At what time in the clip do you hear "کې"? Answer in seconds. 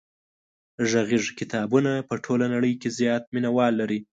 2.81-2.89